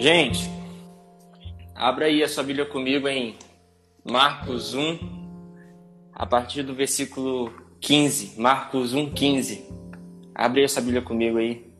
[0.00, 0.50] Gente,
[1.74, 3.36] abra aí a sua Bíblia comigo em
[4.02, 4.98] Marcos 1,
[6.14, 8.40] a partir do versículo 15.
[8.40, 9.62] Marcos 1, 15.
[10.34, 11.70] Abre aí essa Bíblia comigo aí.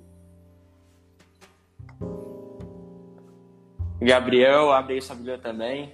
[4.03, 5.91] Gabriel, abre aí sua Bíblia também.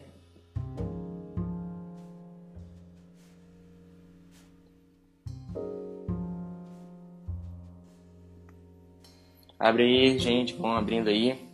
[9.56, 11.45] Abre aí, gente, vão abrindo aí.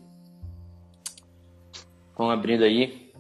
[2.22, 3.10] Vão abrindo aí.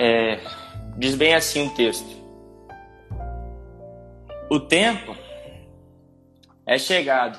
[0.00, 0.40] É,
[0.96, 2.08] diz bem assim o texto.
[4.50, 5.14] O tempo
[6.64, 7.38] é chegado,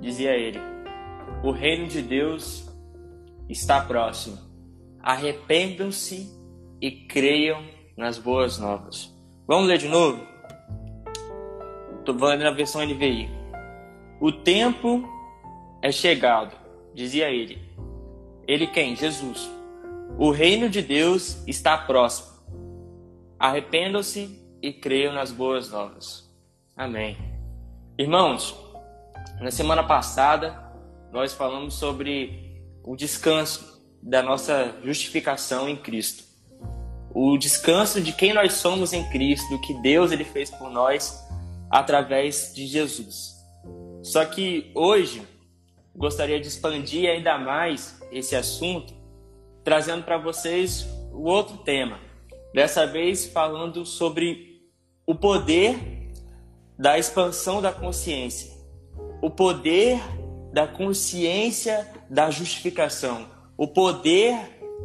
[0.00, 0.60] dizia ele.
[1.42, 2.72] O reino de Deus
[3.48, 4.38] está próximo.
[5.02, 6.32] Arrependam-se
[6.80, 7.60] e creiam
[7.96, 9.12] nas boas novas.
[9.48, 10.24] Vamos ler de novo?
[11.98, 13.28] Estou falando na versão NVI.
[14.20, 15.02] O tempo
[15.82, 16.54] é chegado,
[16.94, 17.67] dizia ele.
[18.48, 18.96] Ele quem?
[18.96, 19.46] Jesus.
[20.18, 22.28] O reino de Deus está próximo.
[23.38, 26.26] Arrependam-se e creiam nas boas novas.
[26.74, 27.16] Amém.
[27.98, 28.56] Irmãos,
[29.38, 30.66] na semana passada
[31.12, 36.24] nós falamos sobre o descanso da nossa justificação em Cristo.
[37.14, 41.22] O descanso de quem nós somos em Cristo, do que Deus ele fez por nós
[41.70, 43.34] através de Jesus.
[44.02, 45.22] Só que hoje
[45.94, 48.94] gostaria de expandir ainda mais esse assunto,
[49.64, 51.98] trazendo para vocês o outro tema.
[52.54, 54.62] Dessa vez falando sobre
[55.06, 55.78] o poder
[56.78, 58.56] da expansão da consciência,
[59.20, 60.00] o poder
[60.52, 64.36] da consciência da justificação, o poder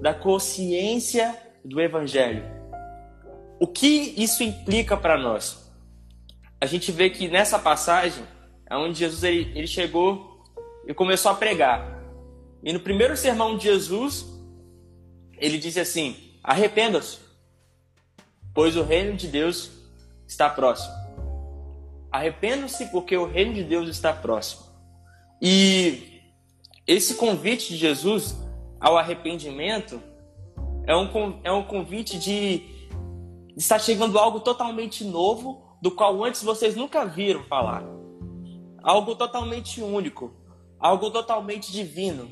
[0.02, 2.44] da consciência do evangelho.
[3.60, 5.72] O que isso implica para nós?
[6.60, 8.24] A gente vê que nessa passagem
[8.72, 10.42] onde Jesus ele, ele chegou
[10.88, 11.93] e começou a pregar.
[12.64, 14.26] E no primeiro sermão de Jesus,
[15.38, 17.20] ele disse assim: Arrependa-se,
[18.54, 19.72] pois o reino de Deus
[20.28, 20.94] está próximo.
[22.12, 24.64] Arrependam-se, porque o reino de Deus está próximo.
[25.42, 26.22] E
[26.86, 28.38] esse convite de Jesus
[28.80, 30.02] ao arrependimento
[30.86, 32.62] é um, é um convite de
[33.58, 37.84] estar chegando algo totalmente novo, do qual antes vocês nunca viram falar
[38.84, 40.34] algo totalmente único,
[40.78, 42.28] algo totalmente divino,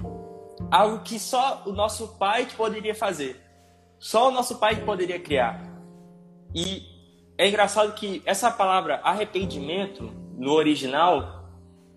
[0.69, 3.39] algo que só o nosso Pai poderia fazer,
[3.99, 5.61] só o nosso Pai poderia criar.
[6.53, 6.83] E
[7.37, 11.49] é engraçado que essa palavra arrependimento no original,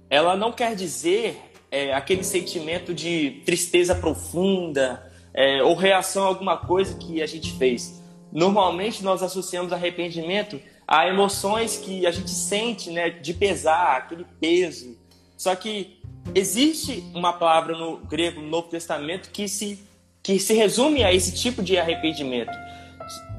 [0.08, 6.56] ela não quer dizer é, aquele sentimento de tristeza profunda é, ou reação a alguma
[6.56, 8.00] coisa que a gente fez.
[8.32, 14.96] Normalmente nós associamos arrependimento a emoções que a gente sente, né, de pesar, aquele peso.
[15.36, 16.00] Só que
[16.34, 19.84] existe uma palavra no grego, no Novo Testamento, que se,
[20.22, 22.52] que se resume a esse tipo de arrependimento,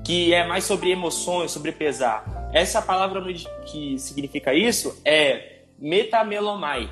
[0.03, 2.49] que é mais sobre emoções, sobre pesar.
[2.53, 3.21] Essa palavra
[3.65, 6.89] que significa isso é metamelomai.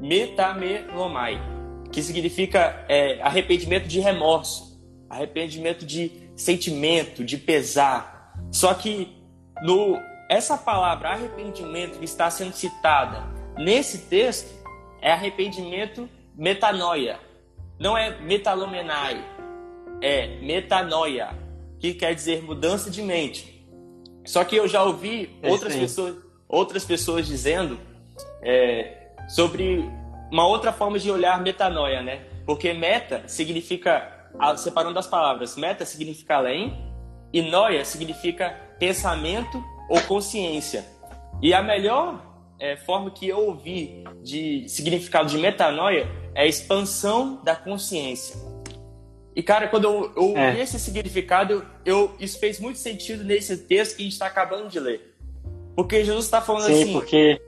[0.00, 1.40] Metamelomai,
[1.90, 8.34] que significa é, arrependimento de remorso, arrependimento de sentimento, de pesar.
[8.50, 9.16] Só que
[9.62, 9.96] no,
[10.28, 13.24] essa palavra arrependimento que está sendo citada
[13.56, 14.61] nesse texto
[15.02, 17.18] é arrependimento metanoia.
[17.78, 19.22] Não é metalomenai,
[20.00, 21.30] é metanoia,
[21.80, 23.66] que quer dizer mudança de mente.
[24.24, 26.16] Só que eu já ouvi é outras pessoas,
[26.48, 27.78] outras pessoas dizendo
[28.40, 29.84] é, sobre
[30.30, 32.24] uma outra forma de olhar metanoia, né?
[32.46, 36.72] Porque meta significa, separando as palavras, meta significa além
[37.32, 40.86] e noia significa pensamento ou consciência.
[41.40, 47.42] E a melhor é, forma que eu ouvi de significado de metanoia é a expansão
[47.42, 48.36] da consciência.
[49.34, 50.48] E, cara, quando eu, eu é.
[50.48, 54.68] ouvi esse significado, eu, isso fez muito sentido nesse texto que a gente está acabando
[54.68, 55.14] de ler.
[55.74, 56.92] Porque Jesus está falando Sim, assim.
[56.92, 57.40] porque.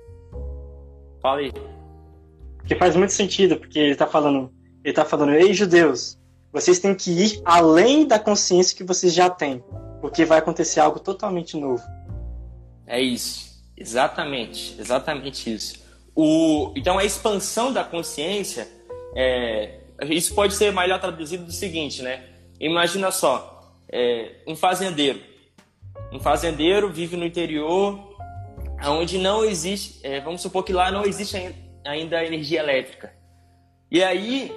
[1.20, 1.52] Fala aí.
[2.56, 4.50] Porque faz muito sentido, porque ele está falando.
[4.82, 6.18] Ele está falando, ei, judeus,
[6.52, 9.62] vocês têm que ir além da consciência que vocês já têm
[10.04, 11.82] porque vai acontecer algo totalmente novo.
[12.86, 15.84] É isso, exatamente, exatamente isso.
[16.14, 18.68] O, então a expansão da consciência,
[19.16, 19.80] é,
[20.10, 22.24] isso pode ser melhor traduzido do seguinte, né?
[22.60, 25.20] Imagina só, é, um fazendeiro,
[26.12, 28.16] um fazendeiro vive no interior,
[28.82, 31.36] onde não existe, é, vamos supor que lá não existe
[31.84, 33.12] ainda energia elétrica.
[33.90, 34.52] E aí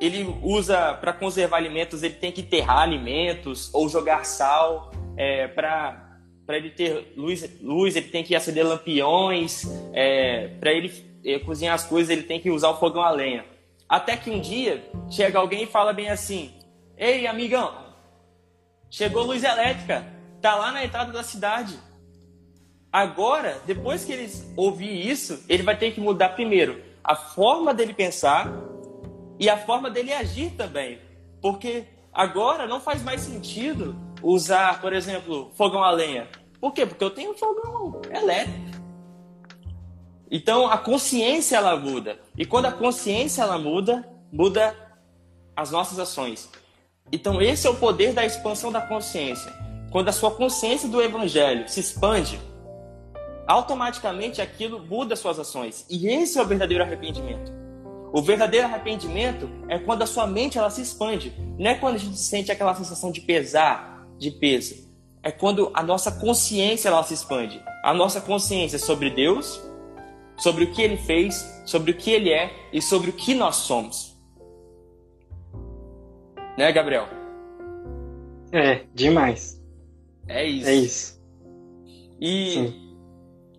[0.00, 6.05] ele usa para conservar alimentos, ele tem que enterrar alimentos ou jogar sal é, para
[6.46, 9.64] para ele ter luz, luz, ele tem que acender lampiões.
[9.92, 10.92] É, para ele
[11.24, 13.44] eh, cozinhar as coisas, ele tem que usar o fogão a lenha.
[13.88, 16.54] Até que um dia chega alguém e fala bem assim:
[16.96, 17.74] Ei, amigão,
[18.88, 20.06] chegou luz elétrica,
[20.40, 21.76] tá lá na entrada da cidade.
[22.92, 27.92] Agora, depois que ele ouvir isso, ele vai ter que mudar primeiro a forma dele
[27.92, 28.50] pensar
[29.38, 30.98] e a forma dele agir também.
[31.42, 36.28] Porque agora não faz mais sentido usar, por exemplo, fogão a lenha.
[36.60, 36.84] Por quê?
[36.84, 38.76] Porque eu tenho um fogão elétrico.
[40.28, 42.18] Então a consciência ela muda.
[42.36, 44.74] E quando a consciência ela muda, muda
[45.54, 46.50] as nossas ações.
[47.12, 49.52] Então esse é o poder da expansão da consciência.
[49.92, 52.40] Quando a sua consciência do evangelho se expande,
[53.46, 55.86] automaticamente aquilo muda suas ações.
[55.88, 57.52] E esse é o verdadeiro arrependimento.
[58.12, 61.32] O verdadeiro arrependimento é quando a sua mente ela se expande.
[61.56, 64.86] Não é quando a gente sente aquela sensação de pesar, de peso.
[65.22, 67.62] É quando a nossa consciência ela se expande.
[67.82, 69.60] A nossa consciência sobre Deus,
[70.36, 73.56] sobre o que ele fez, sobre o que ele é e sobre o que nós
[73.56, 74.16] somos.
[76.56, 77.06] Né, Gabriel?
[78.52, 79.60] É, demais.
[80.28, 80.68] É isso.
[80.68, 81.16] É isso.
[82.20, 82.72] E,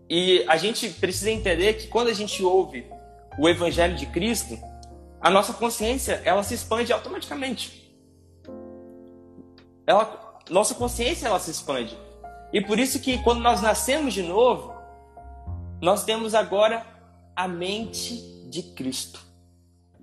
[0.09, 2.85] e a gente precisa entender que quando a gente ouve
[3.37, 4.57] o Evangelho de Cristo,
[5.21, 7.95] a nossa consciência ela se expande automaticamente.
[9.85, 11.97] Ela, nossa consciência ela se expande.
[12.53, 14.73] E por isso que quando nós nascemos de novo,
[15.81, 16.85] nós temos agora
[17.35, 18.15] a mente
[18.49, 19.19] de Cristo.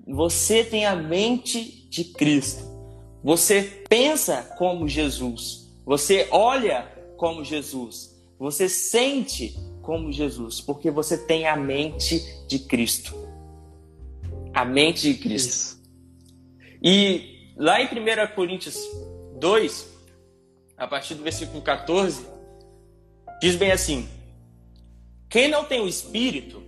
[0.06, 2.64] Você tem a mente de Cristo.
[3.22, 5.74] Você pensa como Jesus.
[5.86, 6.86] Você olha
[7.16, 8.14] como Jesus.
[8.38, 13.14] Você sente como Jesus, porque você tem a mente de Cristo.
[14.52, 15.50] A mente de Cristo.
[15.50, 15.82] Isso.
[16.82, 18.78] E lá em 1 Coríntios
[19.38, 19.93] 2,
[20.76, 22.26] a partir do versículo 14,
[23.40, 24.08] diz bem assim:
[25.34, 26.62] quem não tem o Espírito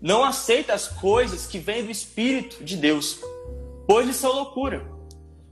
[0.00, 3.20] não aceita as coisas que vêm do Espírito de Deus,
[3.86, 4.82] pois lhes são loucura,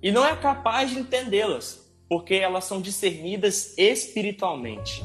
[0.02, 5.04] e não é capaz de entendê-las, porque elas são discernidas espiritualmente.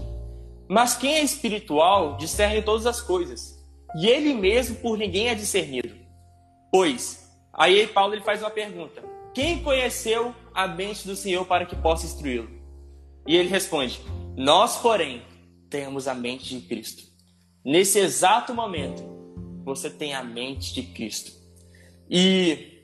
[0.70, 3.62] Mas quem é espiritual discerne todas as coisas,
[3.98, 5.94] e ele mesmo por ninguém é discernido.
[6.72, 9.04] Pois, aí Paulo ele faz uma pergunta:
[9.34, 12.61] Quem conheceu a mente do Senhor para que possa instruí-lo?
[13.26, 14.02] E ele responde:
[14.36, 15.22] Nós, porém,
[15.70, 17.04] temos a mente de Cristo.
[17.64, 19.04] Nesse exato momento,
[19.64, 21.32] você tem a mente de Cristo.
[22.10, 22.80] E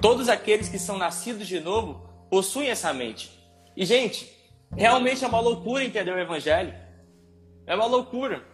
[0.00, 3.30] todos aqueles que são nascidos de novo possuem essa mente.
[3.76, 4.30] E, gente,
[4.76, 6.74] realmente é uma loucura entender o Evangelho.
[7.66, 8.44] É uma loucura.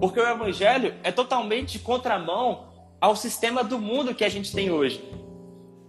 [0.00, 5.02] Porque o Evangelho é totalmente contramão ao sistema do mundo que a gente tem hoje.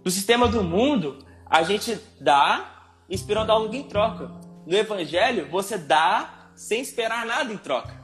[0.04, 2.77] No sistema do mundo, a gente dá
[3.08, 4.30] esperando algo em troca.
[4.66, 7.98] No Evangelho, você dá sem esperar nada em troca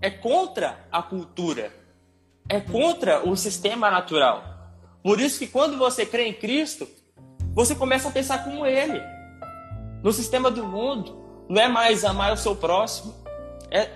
[0.00, 1.72] é contra a cultura,
[2.48, 4.44] é contra o sistema natural.
[5.02, 6.88] Por isso que quando você crê em Cristo,
[7.54, 9.00] você começa a pensar como Ele.
[10.02, 13.14] No sistema do mundo, não é mais amar o seu próximo.
[13.70, 13.90] É,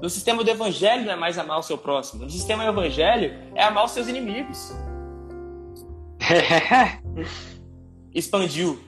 [0.00, 2.24] no sistema do Evangelho não é mais amar o seu próximo.
[2.24, 4.72] No sistema do Evangelho é amar os seus inimigos.
[8.14, 8.78] Expandiu.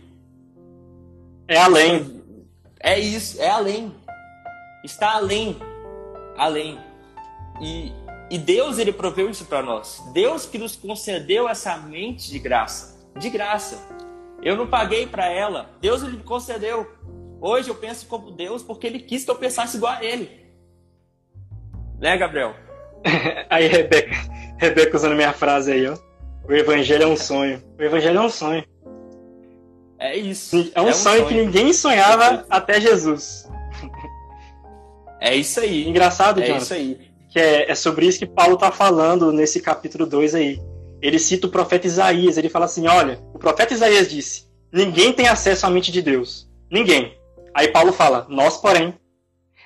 [1.48, 2.22] É além.
[2.80, 3.94] É isso, é além.
[4.84, 5.56] Está além
[6.36, 6.78] além.
[7.60, 7.92] E,
[8.30, 10.02] e Deus ele proveu isso para nós.
[10.12, 13.88] Deus que nos concedeu essa mente de graça, de graça.
[14.42, 15.70] Eu não paguei para ela.
[15.80, 16.90] Deus ele me concedeu.
[17.40, 20.46] Hoje eu penso como Deus porque ele quis que eu pensasse igual a ele.
[21.98, 22.54] Né, Gabriel?
[23.48, 24.16] aí, Rebeca,
[24.58, 25.96] Rebeca usando minha frase aí, ó.
[26.46, 27.62] O evangelho é um sonho.
[27.78, 28.64] O evangelho é um sonho.
[29.98, 30.70] É isso.
[30.74, 33.48] É um, é um sonho, sonho, que ninguém sonhava até Jesus.
[35.20, 35.88] É isso aí.
[35.88, 37.10] Engraçado, é Jonathan, isso aí.
[37.30, 40.60] Que é, é sobre isso que Paulo está falando nesse capítulo 2 aí.
[41.00, 42.36] Ele cita o profeta Isaías.
[42.36, 46.48] Ele fala assim: olha, o profeta Isaías disse: ninguém tem acesso à mente de Deus.
[46.70, 47.16] Ninguém.
[47.54, 48.94] Aí Paulo fala: nós, porém.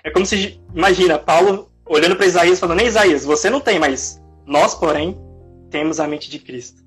[0.02, 4.75] É como se, imagina, Paulo olhando para Isaías falando: Isaías, você não tem, mas nós,
[4.75, 5.18] porém,
[5.70, 6.82] temos a mente de Cristo.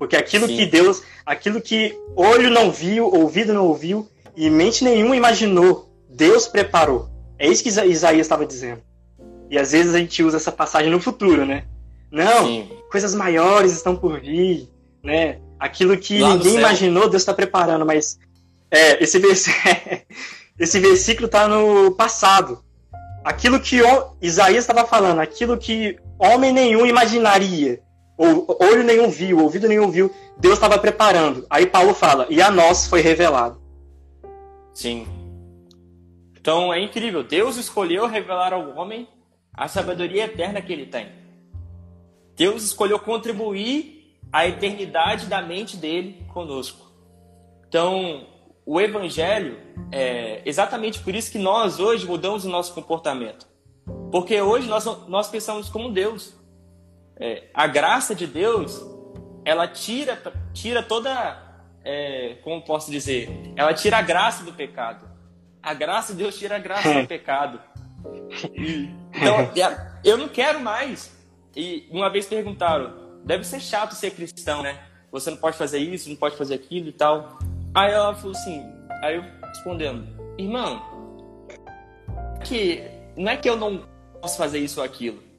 [0.00, 0.56] Porque aquilo Sim.
[0.56, 6.48] que Deus, aquilo que olho não viu, ouvido não ouviu e mente nenhuma imaginou, Deus
[6.48, 7.10] preparou.
[7.38, 8.80] É isso que Isaías estava dizendo.
[9.50, 11.64] E às vezes a gente usa essa passagem no futuro, né?
[12.10, 12.70] Não, Sim.
[12.90, 14.70] coisas maiores estão por vir,
[15.04, 15.38] né?
[15.58, 18.18] Aquilo que Lá ninguém imaginou, Deus está preparando, mas
[18.70, 19.48] é, esse, vers...
[20.58, 22.64] esse versículo está no passado.
[23.22, 23.82] Aquilo que
[24.22, 27.82] Isaías estava falando, aquilo que homem nenhum imaginaria,
[28.20, 31.46] ou olho nenhum viu, ouvido nenhum viu, Deus estava preparando.
[31.48, 33.58] Aí Paulo fala, e a nós foi revelado.
[34.74, 35.06] Sim.
[36.38, 37.24] Então é incrível.
[37.24, 39.08] Deus escolheu revelar ao homem
[39.54, 41.08] a sabedoria eterna que ele tem.
[42.36, 46.90] Deus escolheu contribuir a eternidade da mente dele conosco.
[47.68, 48.26] Então,
[48.66, 49.58] o evangelho
[49.90, 53.46] é exatamente por isso que nós hoje mudamos o nosso comportamento.
[54.12, 56.38] Porque hoje nós, nós pensamos como Deus.
[57.20, 58.80] É, a graça de Deus,
[59.44, 60.20] ela tira,
[60.54, 61.38] tira toda.
[61.84, 63.28] É, como posso dizer?
[63.56, 65.08] Ela tira a graça do pecado.
[65.62, 67.60] A graça de Deus tira a graça do pecado.
[68.54, 69.50] E, então,
[70.02, 71.14] eu não quero mais.
[71.54, 74.78] E uma vez perguntaram: deve ser chato ser cristão, né?
[75.12, 77.38] Você não pode fazer isso, não pode fazer aquilo e tal.
[77.74, 78.64] Aí ela falou assim:
[79.02, 80.06] aí eu respondendo,
[80.38, 80.82] irmão,
[82.44, 82.82] que
[83.16, 83.86] não é que eu não
[84.20, 85.29] posso fazer isso ou aquilo.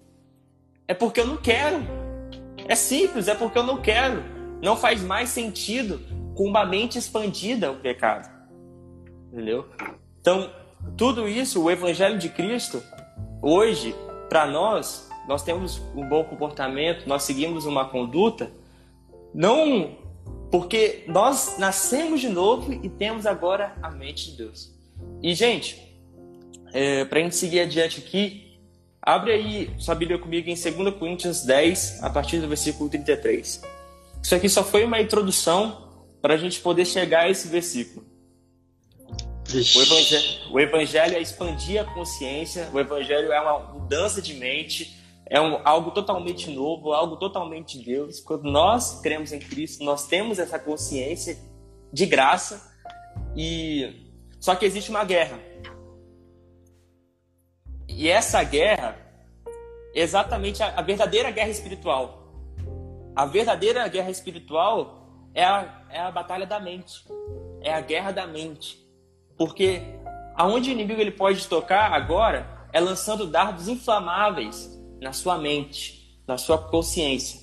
[0.92, 1.78] É porque eu não quero.
[2.68, 4.22] É simples, é porque eu não quero.
[4.62, 6.02] Não faz mais sentido
[6.36, 8.30] com uma mente expandida o pecado.
[9.32, 9.70] Entendeu?
[10.20, 10.52] Então,
[10.98, 12.84] tudo isso, o Evangelho de Cristo,
[13.42, 13.96] hoje,
[14.28, 18.52] para nós, nós temos um bom comportamento, nós seguimos uma conduta,
[19.34, 19.96] não
[20.52, 24.78] porque nós nascemos de novo e temos agora a mente de Deus.
[25.24, 25.82] E, gente,
[26.74, 28.51] é, para a gente seguir adiante aqui,
[29.02, 33.62] Abre aí sua Bíblia comigo em 2 Coríntios 10, a partir do versículo 33.
[34.22, 35.90] Isso aqui só foi uma introdução
[36.22, 38.06] para a gente poder chegar a esse versículo.
[39.54, 44.96] O evangelho, o evangelho, é expandir a consciência, o evangelho é uma mudança de mente,
[45.26, 48.20] é um, algo totalmente novo, algo totalmente de Deus.
[48.20, 51.38] Quando nós cremos em Cristo, nós temos essa consciência
[51.92, 52.72] de graça
[53.36, 55.40] e só que existe uma guerra.
[58.02, 58.98] E essa guerra
[59.94, 62.34] é exatamente a, a verdadeira guerra espiritual.
[63.16, 67.06] A verdadeira guerra espiritual é a, é a batalha da mente.
[67.62, 68.84] É a guerra da mente.
[69.38, 69.84] Porque
[70.34, 76.40] aonde o inimigo ele pode tocar agora é lançando dardos inflamáveis na sua mente, na
[76.40, 77.40] sua consciência.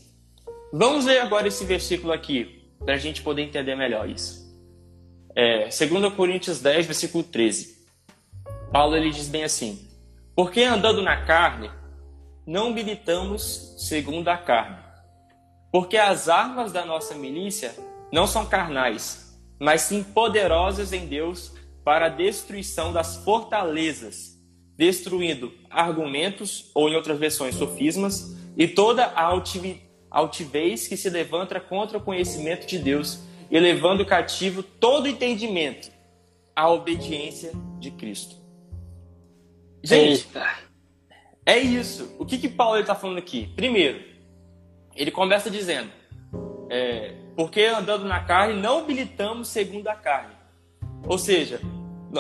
[0.72, 4.44] Vamos ler agora esse versículo aqui, para a gente poder entender melhor isso.
[5.36, 7.78] É, 2 Coríntios 10, versículo 13.
[8.72, 9.87] Paulo ele diz bem assim:
[10.38, 11.68] porque andando na carne,
[12.46, 14.78] não militamos segundo a carne.
[15.72, 17.74] Porque as armas da nossa milícia
[18.12, 21.52] não são carnais, mas sim poderosas em Deus
[21.84, 24.38] para a destruição das fortalezas,
[24.76, 29.34] destruindo argumentos, ou em outras versões, sofismas, e toda a
[30.08, 35.90] altivez que se levanta contra o conhecimento de Deus, e levando cativo todo entendimento
[36.54, 38.37] à obediência de Cristo.
[39.82, 40.46] Gente, Eita.
[41.46, 42.14] é isso.
[42.18, 43.46] O que que Paulo está falando aqui?
[43.54, 44.02] Primeiro,
[44.94, 45.90] ele começa dizendo,
[46.70, 50.34] é, porque andando na carne não militamos segundo a carne.
[51.06, 51.60] Ou seja,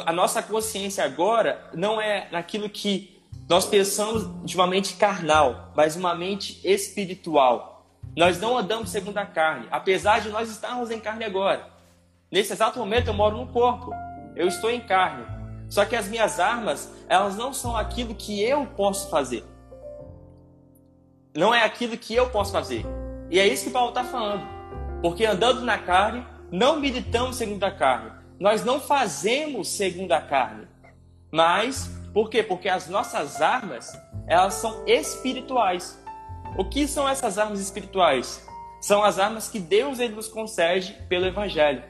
[0.06, 5.96] a nossa consciência agora não é naquilo que nós pensamos de uma mente carnal, mas
[5.96, 7.86] uma mente espiritual.
[8.16, 11.66] Nós não andamos segundo a carne, apesar de nós estarmos em carne agora.
[12.30, 13.90] Nesse exato momento eu moro no corpo,
[14.36, 15.24] eu estou em carne,
[15.68, 19.44] só que as minhas armas, elas não são aquilo que eu posso fazer.
[21.36, 22.84] Não é aquilo que eu posso fazer.
[23.30, 24.46] E é isso que Paulo está falando.
[25.02, 28.10] Porque andando na carne, não militamos segundo a carne.
[28.40, 30.66] Nós não fazemos segundo a carne.
[31.30, 32.42] Mas, por quê?
[32.42, 33.92] Porque as nossas armas,
[34.26, 36.02] elas são espirituais.
[36.56, 38.44] O que são essas armas espirituais?
[38.80, 41.82] São as armas que Deus ele nos concede pelo Evangelho.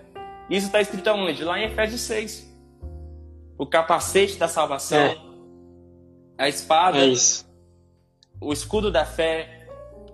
[0.51, 1.45] Isso está escrito onde?
[1.45, 2.48] Lá em Efésios 6
[3.59, 5.19] o capacete da salvação, é.
[6.39, 7.13] a espada, é
[8.41, 9.67] o escudo da fé,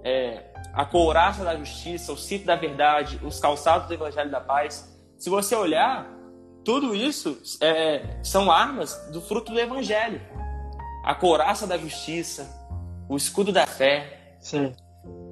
[0.02, 4.90] é, a couraça da justiça, o cinto da verdade, os calçados do evangelho da paz.
[5.18, 6.10] Se você olhar,
[6.64, 10.20] tudo isso é, são armas do fruto do evangelho.
[11.04, 12.48] A couraça da justiça,
[13.08, 14.36] o escudo da fé.
[14.40, 14.74] Sim.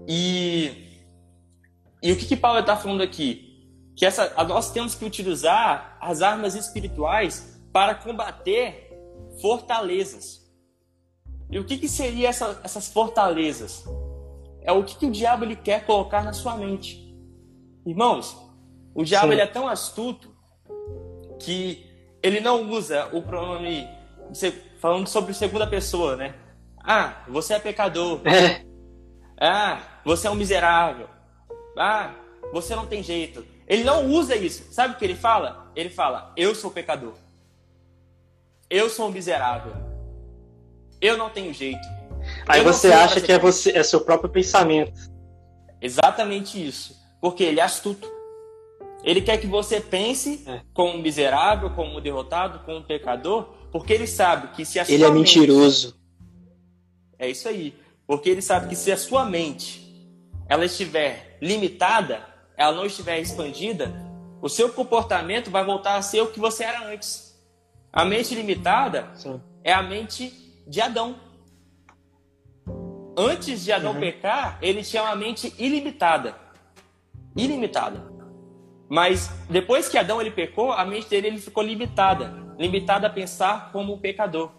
[0.06, 1.00] E,
[2.02, 3.48] e o que, que Paulo está falando aqui?
[3.96, 8.90] Que essa, nós temos que utilizar as armas espirituais para combater
[9.40, 10.42] fortalezas.
[11.50, 13.84] E o que, que seria essa, essas fortalezas?
[14.62, 17.14] É o que, que o diabo ele quer colocar na sua mente.
[17.84, 18.36] Irmãos,
[18.94, 20.34] o diabo ele é tão astuto
[21.40, 21.86] que
[22.22, 23.88] ele não usa o pronome
[24.78, 26.34] falando sobre segunda pessoa, né?
[26.82, 28.20] Ah, você é pecador.
[28.26, 28.64] É.
[29.44, 31.08] Ah, você é um miserável.
[31.76, 32.14] Ah,
[32.52, 33.44] você não tem jeito.
[33.66, 34.72] Ele não usa isso.
[34.72, 35.70] Sabe o que ele fala?
[35.74, 37.14] Ele fala: Eu sou pecador.
[38.72, 39.74] Eu sou um miserável.
[40.98, 41.86] Eu não tenho jeito.
[42.48, 44.98] Aí eu você acha que é você é seu próprio pensamento.
[45.78, 46.96] Exatamente isso.
[47.20, 48.10] Porque ele é astuto.
[49.04, 50.62] Ele quer que você pense é.
[50.72, 54.86] como um miserável, como um derrotado, como um pecador, porque ele sabe que se a
[54.88, 56.00] Ele é mentiroso.
[57.18, 57.74] É isso aí.
[58.06, 59.82] Porque ele sabe que se a sua mente
[60.48, 62.26] ela estiver limitada,
[62.56, 63.92] ela não estiver expandida,
[64.40, 67.31] o seu comportamento vai voltar a ser o que você era antes.
[67.92, 69.38] A mente limitada Sim.
[69.62, 70.32] é a mente
[70.66, 71.16] de Adão.
[73.16, 74.00] Antes de Adão uhum.
[74.00, 76.34] pecar, ele tinha uma mente ilimitada.
[77.36, 78.10] Ilimitada.
[78.88, 83.70] Mas depois que Adão ele pecou, a mente dele ele ficou limitada, limitada a pensar
[83.72, 84.50] como um pecador.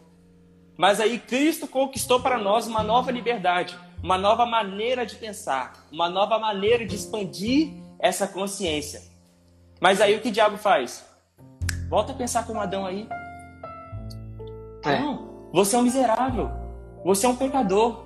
[0.77, 6.09] Mas aí Cristo conquistou para nós uma nova liberdade, uma nova maneira de pensar, uma
[6.09, 9.01] nova maneira de expandir essa consciência.
[9.79, 11.03] Mas aí o que o diabo faz?
[11.89, 13.07] Volta a pensar como Adão aí.
[14.85, 14.99] É.
[14.99, 16.49] Não, você é um miserável.
[17.03, 18.03] Você é um pecador.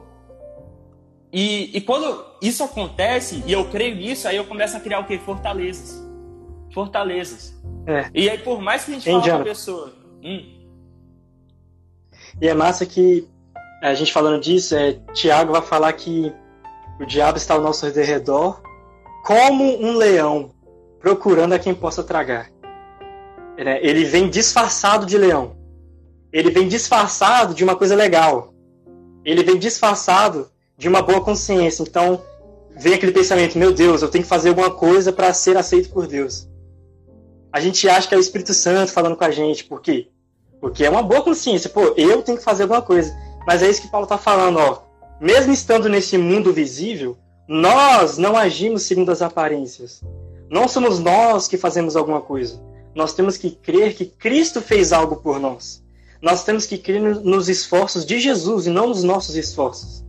[1.31, 5.05] E, e quando isso acontece, e eu creio nisso, aí eu começo a criar o
[5.05, 5.17] quê?
[5.19, 6.03] Fortalezas.
[6.73, 7.55] Fortalezas.
[7.85, 8.09] É.
[8.13, 9.93] E aí, por mais que a gente fale com a pessoa.
[10.23, 10.57] Hum.
[12.41, 13.27] E é massa que
[13.81, 16.33] a gente falando disso, é, Tiago vai falar que
[16.99, 18.61] o diabo está ao nosso redor
[19.25, 20.51] como um leão
[20.99, 22.49] procurando a quem possa tragar.
[23.57, 25.56] É, ele vem disfarçado de leão.
[26.37, 28.53] Ele vem disfarçado de uma coisa legal.
[29.25, 31.81] Ele vem disfarçado de uma boa consciência.
[31.81, 32.21] Então,
[32.75, 36.05] vem aquele pensamento: meu Deus, eu tenho que fazer alguma coisa para ser aceito por
[36.05, 36.47] Deus.
[37.51, 39.63] A gente acha que é o Espírito Santo falando com a gente.
[39.63, 40.09] Por quê?
[40.61, 41.71] Porque é uma boa consciência.
[41.71, 43.17] Pô, eu tenho que fazer alguma coisa.
[43.47, 44.83] Mas é isso que Paulo está falando, ó.
[45.19, 47.17] Mesmo estando nesse mundo visível,
[47.47, 50.03] nós não agimos segundo as aparências.
[50.51, 52.61] Não somos nós que fazemos alguma coisa.
[52.93, 55.86] Nós temos que crer que Cristo fez algo por nós.
[56.21, 60.03] Nós temos que crer nos esforços de Jesus e não nos nossos esforços.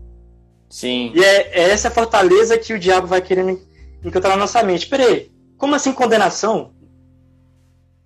[0.69, 1.13] Sim.
[1.15, 3.61] E é, é essa fortaleza que o diabo vai querendo
[4.05, 4.87] encontrar na nossa mente.
[4.87, 6.73] Peraí, como assim condenação?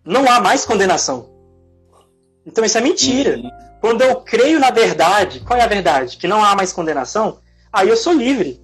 [0.04, 1.30] Não há mais condenação.
[2.44, 3.38] Então isso é mentira.
[3.38, 3.50] Uhum.
[3.80, 6.16] Quando eu creio na verdade, qual é a verdade?
[6.16, 7.38] Que não há mais condenação,
[7.72, 8.60] aí eu sou livre.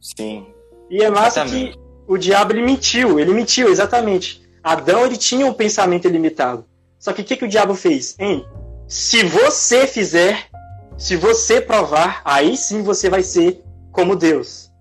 [0.00, 0.46] Sim.
[0.90, 1.72] E é massa exatamente.
[1.72, 4.42] que o diabo ele mentiu, ele mentiu, exatamente.
[4.62, 6.64] Adão ele tinha um pensamento ilimitado.
[7.04, 8.18] Só que o que, que o diabo fez?
[8.18, 8.46] Hein?
[8.88, 10.48] Se você fizer,
[10.96, 13.62] se você provar, aí sim você vai ser
[13.92, 14.72] como Deus.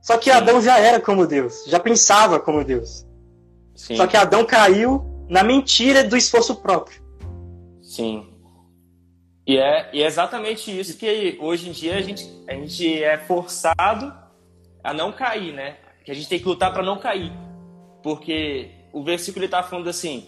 [0.00, 3.06] Só que Adão já era como Deus, já pensava como Deus.
[3.76, 3.94] Sim.
[3.94, 7.02] Só que Adão caiu na mentira do esforço próprio.
[7.82, 8.32] Sim.
[9.46, 13.18] E é, e é exatamente isso que hoje em dia a gente, a gente é
[13.18, 14.14] forçado
[14.82, 15.76] a não cair, né?
[16.06, 17.30] Que a gente tem que lutar para não cair.
[18.02, 20.26] Porque o versículo está falando assim: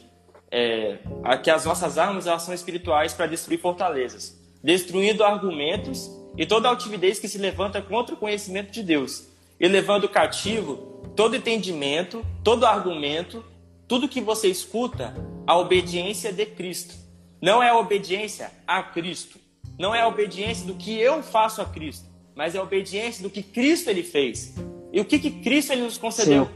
[0.53, 0.99] é,
[1.43, 7.19] que as nossas armas elas são espirituais para destruir fortalezas, destruindo argumentos e toda altivez
[7.19, 9.27] que se levanta contra o conhecimento de Deus,
[9.59, 13.43] e levando cativo todo entendimento, todo argumento,
[13.89, 15.15] tudo que você escuta,
[15.47, 16.95] à obediência de Cristo.
[17.41, 19.39] Não é a obediência a Cristo.
[19.79, 23.31] Não é a obediência do que eu faço a Cristo, mas é a obediência do
[23.31, 24.55] que Cristo ele fez.
[24.93, 26.45] E o que, que Cristo ele nos concedeu?
[26.45, 26.53] Sim.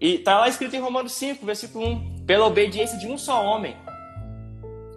[0.00, 3.74] E está lá escrito em Romanos 5, versículo 1, pela obediência de um só homem.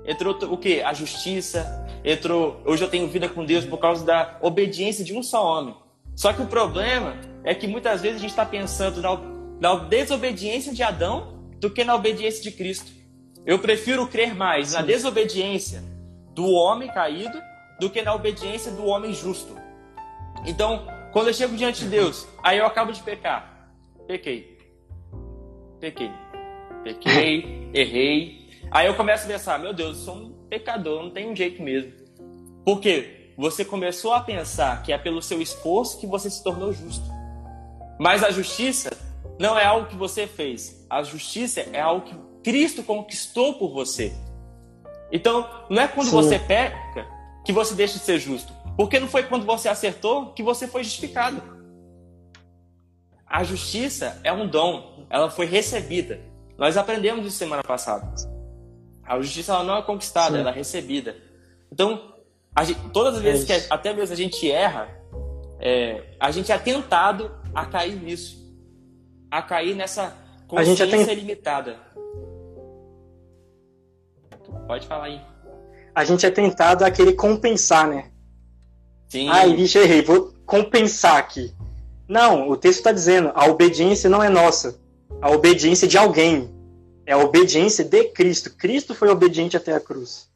[0.06, 0.82] Entrou o que?
[0.82, 1.88] A justiça.
[2.04, 2.62] Entrou.
[2.66, 5.74] Hoje eu tenho vida com Deus por causa da obediência de um só homem.
[6.14, 7.16] Só que o problema
[7.46, 9.18] é que muitas vezes a gente está pensando na,
[9.62, 12.92] na desobediência de Adão do que na obediência de Cristo.
[13.46, 14.76] Eu prefiro crer mais Sim.
[14.76, 15.82] na desobediência
[16.36, 17.42] do homem caído
[17.80, 19.56] do que na obediência do homem justo.
[20.46, 23.72] Então, quando eu chego diante de Deus, aí eu acabo de pecar.
[24.06, 24.58] Pequei.
[25.80, 26.12] Pequei.
[26.84, 28.50] Pequei, errei.
[28.70, 31.62] Aí eu começo a pensar, meu Deus, eu sou um pecador, não tem um jeito
[31.62, 31.92] mesmo.
[32.66, 33.34] Por quê?
[33.38, 37.06] Você começou a pensar que é pelo seu esforço que você se tornou justo.
[38.00, 38.92] Mas a justiça
[39.40, 40.86] não é algo que você fez.
[40.90, 44.14] A justiça é algo que Cristo conquistou por você.
[45.12, 46.16] Então, não é quando Sim.
[46.16, 47.08] você peca
[47.44, 48.54] que você deixa de ser justo.
[48.78, 51.42] Porque não foi quando você acertou que você foi justificado.
[53.26, 56.20] A justiça é um dom, ela foi recebida.
[56.62, 58.14] Nós aprendemos isso semana passada.
[59.04, 60.42] A justiça ela não é conquistada, Sim.
[60.42, 61.18] ela é recebida.
[61.72, 62.14] Então,
[62.64, 64.88] gente, todas as vezes que até mesmo a gente erra,
[65.60, 68.38] é, a gente é tentado a cair nisso,
[69.32, 70.16] a cair nessa
[70.48, 71.20] consciência a gente é tent...
[71.20, 71.80] limitada.
[74.68, 75.22] Pode falar aí.
[75.96, 78.12] A gente é tentado a querer compensar, né?
[79.10, 79.30] Sim.
[79.30, 81.52] Ai, bicho, errei, vou compensar aqui.
[82.08, 84.80] Não, o texto está dizendo, a obediência não é nossa.
[85.22, 86.50] A obediência de alguém.
[87.06, 88.50] É a obediência de Cristo.
[88.52, 90.30] Cristo foi obediente até a cruz.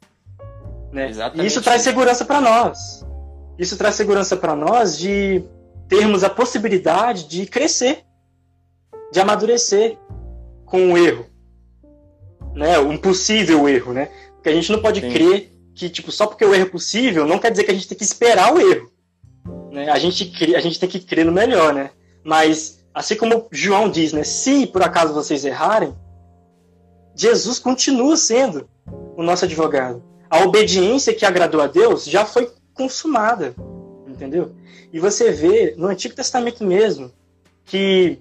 [0.92, 1.10] Né?
[1.10, 1.44] Exatamente.
[1.44, 3.06] E isso traz segurança para nós.
[3.58, 5.44] Isso traz segurança para nós de
[5.88, 8.04] termos a possibilidade de crescer,
[9.12, 9.98] de amadurecer
[10.66, 11.26] com o erro
[12.56, 14.10] né, um possível erro, né?
[14.36, 15.12] Porque a gente não pode Sim.
[15.12, 17.88] crer que, tipo, só porque o erro é possível, não quer dizer que a gente
[17.88, 18.90] tem que esperar o erro.
[19.72, 19.90] Né?
[19.90, 21.90] A, gente, a gente tem que crer no melhor, né?
[22.24, 24.24] Mas, assim como João diz, né?
[24.24, 25.94] Se por acaso vocês errarem,
[27.14, 28.70] Jesus continua sendo
[29.18, 30.02] o nosso advogado.
[30.30, 33.54] A obediência que agradou a Deus já foi consumada,
[34.08, 34.56] entendeu?
[34.94, 37.12] E você vê no Antigo Testamento mesmo
[37.66, 38.18] que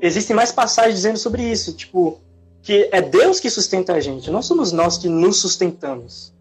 [0.00, 2.20] existem mais passagens dizendo sobre isso, tipo,
[2.62, 6.32] que é Deus que sustenta a gente, não somos nós que nos sustentamos.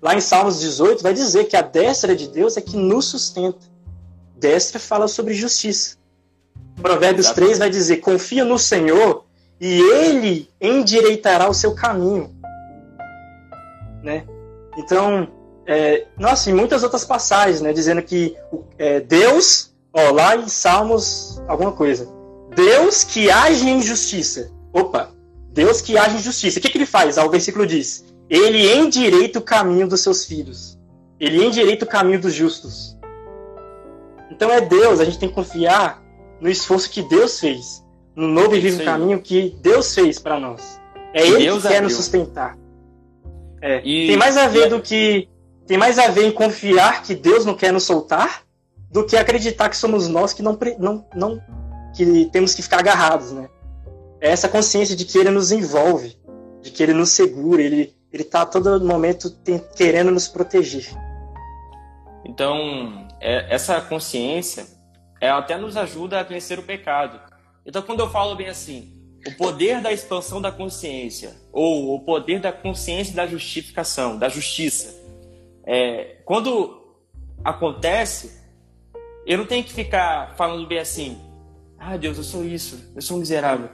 [0.00, 3.66] Lá em Salmos 18 vai dizer que a destra de Deus é que nos sustenta.
[4.36, 5.96] Destra fala sobre justiça.
[6.84, 7.40] Provérbios Exato.
[7.40, 9.24] 3 vai dizer: confia no Senhor
[9.58, 12.30] e ele endireitará o seu caminho.
[14.02, 14.26] Né?
[14.76, 15.26] Então,
[15.66, 18.36] é, nossa, e muitas outras passagens, né, dizendo que
[18.76, 22.06] é, Deus, ó, lá em Salmos, alguma coisa,
[22.54, 24.50] Deus que age em justiça.
[24.70, 25.08] Opa,
[25.52, 26.58] Deus que age em justiça.
[26.58, 27.16] O que, que ele faz?
[27.16, 30.78] Ah, o versículo diz: ele endireita o caminho dos seus filhos.
[31.18, 32.94] Ele endireita o caminho dos justos.
[34.30, 36.03] Então é Deus, a gente tem que confiar
[36.40, 40.80] no esforço que Deus fez, no novo e vivo caminho que Deus fez para nós.
[41.12, 42.56] É Ele Deus que quer nos sustentar.
[43.62, 43.80] É.
[43.84, 44.08] E...
[44.08, 45.28] Tem mais a ver do que
[45.66, 48.42] tem mais a ver em confiar que Deus não quer nos soltar
[48.90, 51.40] do que acreditar que somos nós que não, não, não
[51.96, 53.48] que temos que ficar agarrados, né?
[54.20, 56.16] É essa consciência de que Ele nos envolve,
[56.60, 59.36] de que Ele nos segura, Ele ele está a todo momento
[59.76, 60.86] querendo nos proteger.
[62.24, 64.64] Então, é, essa consciência
[65.24, 67.20] ela até nos ajuda a vencer o pecado.
[67.64, 68.92] Então, quando eu falo bem assim,
[69.26, 74.94] o poder da expansão da consciência, ou o poder da consciência da justificação, da justiça,
[75.66, 76.84] é, quando
[77.42, 78.42] acontece,
[79.26, 81.18] eu não tenho que ficar falando bem assim,
[81.78, 83.68] ah, Deus, eu sou isso, eu sou miserável.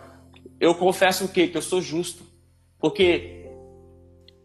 [0.58, 1.48] Eu confesso o quê?
[1.48, 2.24] Que eu sou justo.
[2.78, 3.46] Porque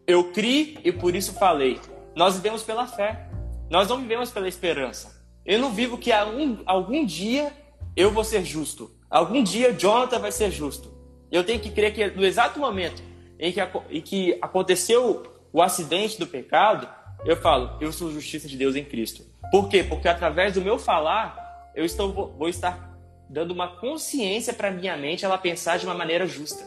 [0.06, 1.80] eu criei e por isso falei.
[2.14, 3.28] Nós vivemos pela fé.
[3.68, 5.15] Nós não vivemos pela esperança.
[5.46, 7.52] Eu não vivo que algum, algum dia
[7.96, 8.90] eu vou ser justo.
[9.08, 10.92] Algum dia Jonathan vai ser justo.
[11.30, 13.02] Eu tenho que crer que no exato momento
[13.38, 16.88] em que, em que aconteceu o acidente do pecado,
[17.24, 19.24] eu falo, eu sou justiça de Deus em Cristo.
[19.50, 19.82] Por quê?
[19.82, 22.96] Porque através do meu falar, eu estou, vou estar
[23.28, 26.64] dando uma consciência para minha mente ela pensar de uma maneira justa.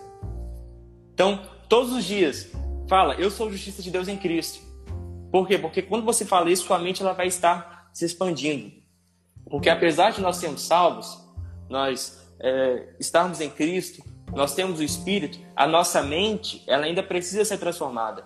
[1.13, 2.49] Então, todos os dias,
[2.89, 4.61] Fala, eu sou justiça de Deus em Cristo.
[5.31, 5.59] Por quê?
[5.59, 8.71] Porque quando você fala isso, sua mente ela vai estar se expandindo.
[9.49, 11.19] Porque apesar de nós sermos salvos,
[11.69, 17.43] nós é, estarmos em Cristo, nós temos o Espírito, a nossa mente ela ainda precisa
[17.43, 18.23] ser transformada.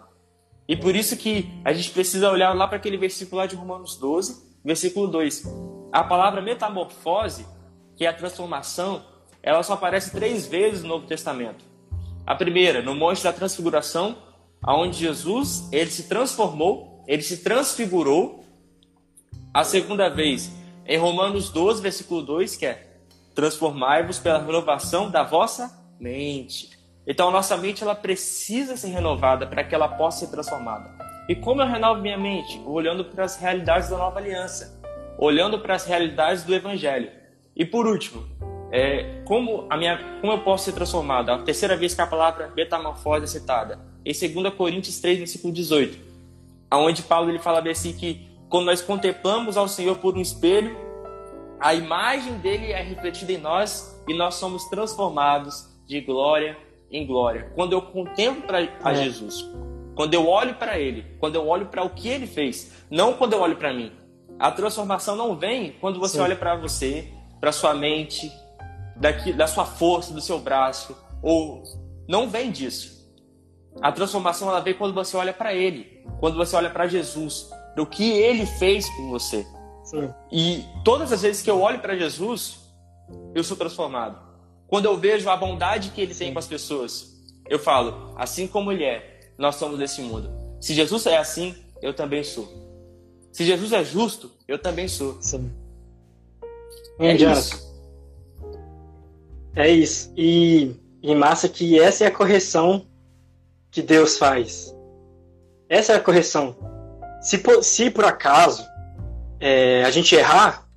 [0.67, 3.97] E por isso que a gente precisa olhar lá para aquele versículo lá de Romanos
[3.97, 5.43] 12, versículo 2.
[5.91, 7.45] A palavra metamorfose,
[7.95, 9.03] que é a transformação,
[9.41, 11.65] ela só aparece três vezes no Novo Testamento.
[12.25, 14.17] A primeira, no Monte da Transfiguração,
[14.61, 18.42] aonde Jesus ele se transformou, ele se transfigurou.
[19.53, 20.51] A segunda vez
[20.83, 22.87] em Romanos 12, versículo 2, que é
[23.35, 26.71] transformai-vos pela renovação da vossa mente.
[27.05, 30.89] Então a nossa mente ela precisa ser renovada para que ela possa ser transformada.
[31.29, 32.59] E como eu renovo minha mente?
[32.65, 34.81] Olhando para as realidades da nova aliança,
[35.19, 37.11] olhando para as realidades do evangelho.
[37.55, 38.25] E por último,
[38.71, 41.29] é, como, a minha, como eu posso ser transformado?
[41.29, 45.95] A terceira vez que a palavra metamorfose é citada em 2 Coríntios 3, versículo 18,
[46.71, 50.77] aonde Paulo ele fala assim que quando nós contemplamos ao Senhor por um espelho,
[51.59, 56.55] a imagem dele é refletida em nós e nós somos transformados de glória
[56.91, 57.51] em glória.
[57.55, 58.95] Quando eu contemplo pra, a é.
[58.95, 59.43] Jesus,
[59.95, 63.33] quando eu olho para ele, quando eu olho para o que ele fez, não quando
[63.33, 63.91] eu olho para mim.
[64.37, 66.23] A transformação não vem quando você Sim.
[66.23, 68.31] olha para você, para sua mente,
[68.95, 71.63] daqui, da sua força, do seu braço, ou
[72.07, 73.03] não vem disso.
[73.81, 77.85] A transformação ela vem quando você olha para Ele, quando você olha para Jesus, do
[77.85, 79.45] que Ele fez por você.
[79.83, 80.09] Sim.
[80.31, 82.59] E todas as vezes que eu olho para Jesus,
[83.35, 84.17] eu sou transformado.
[84.67, 86.25] Quando eu vejo a bondade que Ele Sim.
[86.25, 87.13] tem com as pessoas,
[87.47, 90.29] eu falo, assim como Ele é, nós somos desse mundo.
[90.59, 92.47] Se Jesus é assim, eu também sou.
[93.31, 95.17] Se Jesus é justo, eu também sou.
[95.21, 95.51] Sim.
[96.99, 97.73] É isso.
[99.55, 100.13] É isso.
[100.15, 102.85] E, e massa que essa é a correção
[103.69, 104.73] que Deus faz.
[105.67, 106.55] Essa é a correção.
[107.23, 108.63] Se por, se por acaso
[109.39, 110.67] é, a gente errar,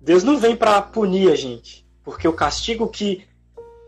[0.00, 3.24] Deus não vem para punir a gente, porque o castigo que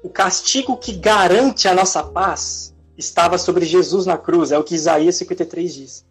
[0.02, 4.76] o castigo que garante a nossa paz estava sobre Jesus na cruz, é o que
[4.76, 6.06] Isaías 53 diz.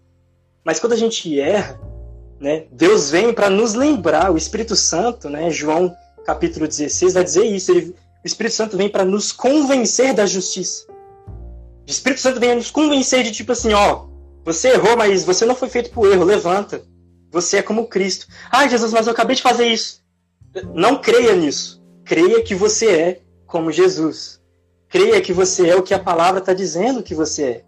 [0.66, 1.80] Mas quando a gente erra,
[2.40, 7.46] né, Deus vem para nos lembrar, o Espírito Santo, né, João capítulo 16 vai dizer
[7.46, 10.88] isso, ele, o Espírito Santo vem para nos convencer da justiça.
[11.88, 14.08] O Espírito Santo vem nos convencer de tipo assim, ó,
[14.46, 16.24] Você errou, mas você não foi feito por erro.
[16.24, 16.84] Levanta.
[17.32, 18.28] Você é como Cristo.
[18.52, 20.02] Ai, Jesus, mas eu acabei de fazer isso.
[20.74, 21.84] Não creia nisso.
[22.06, 24.40] Creia que você é como Jesus.
[24.88, 27.64] Creia que você é o que a palavra está dizendo que você é.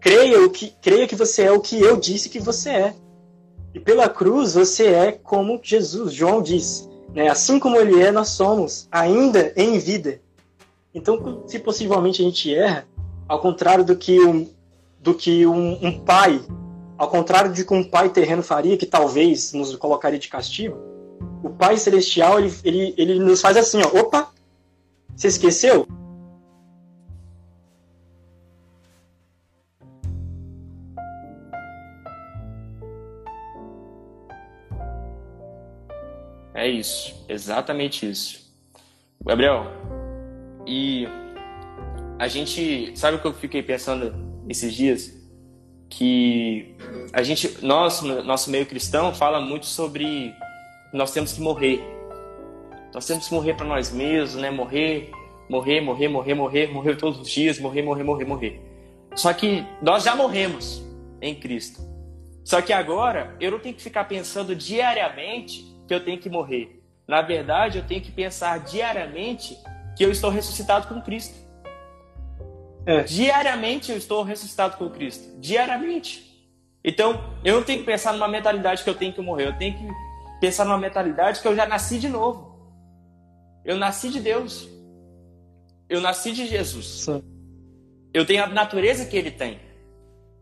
[0.00, 2.94] Creia, o que, creia que você é o que eu disse que você é.
[3.74, 6.12] E pela cruz você é como Jesus.
[6.12, 6.88] João disse.
[7.14, 7.28] Né?
[7.28, 10.20] Assim como ele é, nós somos, ainda em vida.
[10.94, 12.86] Então, se possivelmente a gente erra,
[13.26, 14.48] ao contrário do que um,
[15.00, 16.40] do que um, um pai,
[16.96, 20.76] ao contrário de que um pai terreno faria, que talvez nos colocaria de castigo,
[21.42, 24.30] o Pai Celestial, ele, ele, ele nos faz assim, ó, opa,
[25.16, 25.86] você esqueceu?
[36.52, 38.52] É isso, exatamente isso.
[39.24, 39.64] Gabriel,
[40.66, 41.06] e
[42.18, 45.16] a gente, sabe o que eu fiquei pensando esses dias?
[45.88, 46.74] Que
[47.12, 50.34] a gente, nós, no nosso meio cristão, fala muito sobre
[50.92, 51.80] nós temos que morrer.
[52.92, 54.50] Nós temos que morrer para nós mesmos, né?
[54.50, 55.10] Morrer,
[55.48, 58.60] morrer, morrer, morrer, morrer, morrer todos os dias, morrer, morrer, morrer, morrer.
[59.14, 60.82] Só que nós já morremos
[61.20, 61.80] em Cristo.
[62.44, 66.82] Só que agora eu não tenho que ficar pensando diariamente que eu tenho que morrer.
[67.06, 69.56] Na verdade, eu tenho que pensar diariamente
[69.96, 71.34] que eu estou ressuscitado com Cristo.
[72.86, 73.02] É.
[73.02, 75.38] Diariamente eu estou ressuscitado com Cristo.
[75.40, 76.28] Diariamente.
[76.82, 79.48] Então, eu não tenho que pensar numa mentalidade que eu tenho que morrer.
[79.48, 79.86] Eu tenho que
[80.40, 82.50] pensar numa mentalidade que eu já nasci de novo.
[83.64, 84.68] Eu nasci de Deus.
[85.88, 87.04] Eu nasci de Jesus.
[87.04, 87.22] Sim.
[88.12, 89.60] Eu tenho a natureza que ele tem.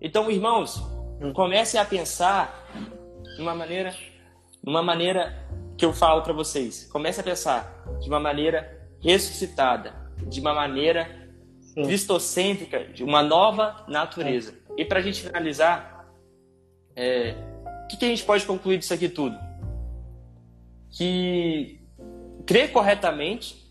[0.01, 0.79] Então, irmãos,
[1.20, 1.33] hum.
[1.33, 2.70] comecem a pensar
[3.37, 3.94] de uma maneira,
[4.62, 5.46] uma maneira
[5.77, 6.88] que eu falo para vocês.
[6.92, 9.92] Comece a pensar de uma maneira ressuscitada,
[10.29, 11.09] de uma maneira
[11.83, 11.87] Sim.
[11.87, 14.55] cristocêntrica, de uma nova natureza.
[14.77, 16.07] E para a gente finalizar,
[16.95, 17.35] é,
[17.85, 19.49] o que, que a gente pode concluir disso aqui tudo?
[20.91, 21.81] que
[22.47, 23.67] crer corretamente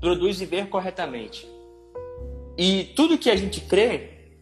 [0.00, 1.46] produz viver corretamente.
[2.56, 4.32] E tudo que a gente crê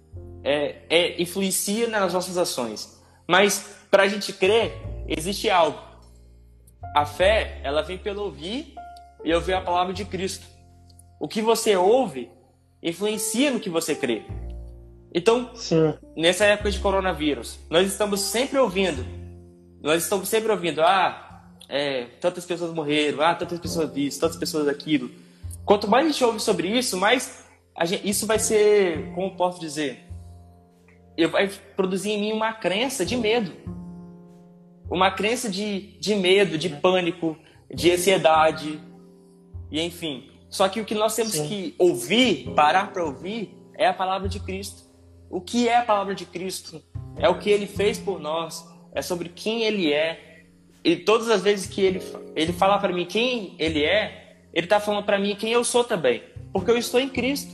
[0.44, 3.00] é, é influencia nas nossas ações.
[3.26, 4.72] Mas para a gente crer,
[5.06, 5.78] existe algo.
[6.94, 8.74] A fé, ela vem pelo ouvir
[9.24, 10.46] e ouvir a palavra de Cristo.
[11.20, 12.30] O que você ouve
[12.82, 14.22] influencia no que você crê.
[15.14, 15.94] Então, Sim.
[16.16, 19.04] nessa época de coronavírus, nós estamos sempre ouvindo.
[19.82, 24.68] Nós estamos sempre ouvindo, ah, é, tantas pessoas morreram, ah, tantas pessoas isso, tantas pessoas
[24.68, 25.10] aquilo.
[25.64, 27.44] Quanto mais a gente ouve sobre isso, mais
[27.84, 30.08] gente, isso vai ser, como posso dizer,
[31.30, 33.52] vai produzir em mim uma crença de medo.
[34.90, 37.36] Uma crença de, de medo, de pânico,
[37.72, 38.80] de ansiedade,
[39.70, 40.30] e enfim.
[40.48, 41.46] Só que o que nós temos Sim.
[41.46, 44.88] que ouvir, parar para ouvir, é a palavra de Cristo.
[45.30, 46.82] O que é a palavra de Cristo?
[47.16, 50.46] É o que ele fez por nós, é sobre quem ele é,
[50.84, 52.00] e todas as vezes que ele,
[52.34, 55.84] ele fala para mim quem ele é, ele está falando para mim quem eu sou
[55.84, 56.22] também.
[56.52, 57.52] Porque eu estou em Cristo.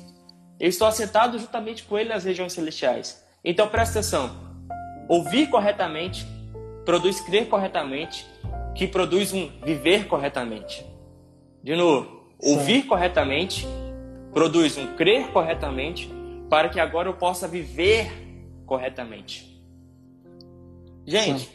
[0.60, 3.24] Eu estou assentado juntamente com ele nas regiões celestiais.
[3.44, 4.30] Então presta atenção.
[5.08, 6.26] Ouvir corretamente
[6.84, 8.26] produz crer corretamente,
[8.74, 10.84] que produz um viver corretamente.
[11.62, 12.56] De novo, Sim.
[12.56, 13.66] ouvir corretamente
[14.32, 16.12] produz um crer corretamente,
[16.50, 18.10] para que agora eu possa viver
[18.66, 19.62] corretamente.
[21.06, 21.48] Gente,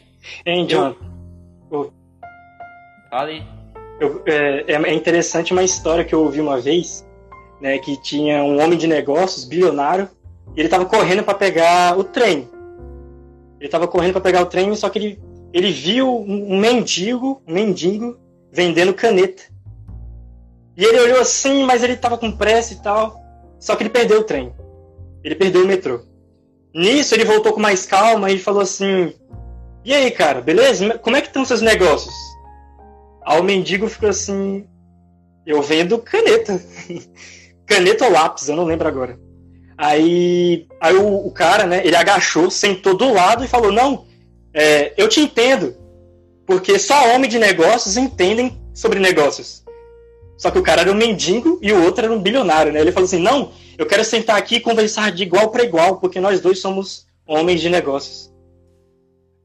[0.46, 0.66] Sim.
[0.66, 0.94] John,
[1.70, 1.92] eu,
[3.10, 3.42] Fala aí.
[4.00, 7.06] Eu, é, é interessante uma história que eu ouvi uma vez,
[7.60, 10.08] né, que tinha um homem de negócios, bilionário,
[10.56, 12.48] e ele estava correndo para pegar o trem.
[13.58, 15.22] Ele estava correndo para pegar o trem, só que ele,
[15.52, 18.16] ele viu um, um mendigo, um mendigo
[18.50, 19.42] vendendo caneta.
[20.80, 23.22] E ele olhou assim, mas ele estava com pressa e tal.
[23.58, 24.50] Só que ele perdeu o trem.
[25.22, 26.00] Ele perdeu o metrô.
[26.74, 29.12] Nisso ele voltou com mais calma e falou assim:
[29.84, 30.98] e aí, cara, beleza?
[30.98, 32.14] Como é que estão seus negócios?
[33.26, 34.66] Aí o mendigo ficou assim.
[35.44, 36.58] Eu vendo caneta.
[37.66, 39.20] caneta ou lápis, eu não lembro agora.
[39.76, 44.06] Aí, aí o, o, cara, né, ele agachou, sentou do lado e falou: Não,
[44.54, 45.76] é, eu te entendo.
[46.46, 49.62] Porque só homem de negócios entendem sobre negócios.
[50.40, 52.80] Só que o cara era um mendigo e o outro era um bilionário, né?
[52.80, 56.18] Ele falou assim: Não, eu quero sentar aqui e conversar de igual para igual, porque
[56.18, 58.32] nós dois somos homens de negócios.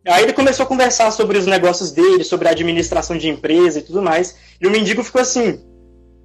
[0.08, 3.82] Aí ele começou a conversar sobre os negócios dele, sobre a administração de empresa e
[3.82, 4.38] tudo mais.
[4.62, 5.60] E o mendigo ficou assim,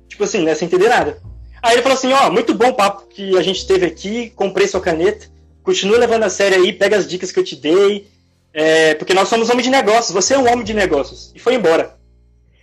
[0.07, 1.21] tipo assim, né, sem entender nada.
[1.61, 4.31] Aí ele falou assim: Ó, oh, muito bom o papo que a gente teve aqui,
[4.37, 5.27] comprei sua caneta,
[5.65, 8.07] continua levando a sério aí, pega as dicas que eu te dei,
[8.55, 11.33] é, porque nós somos homens de negócios, você é um homem de negócios.
[11.35, 11.99] E foi embora.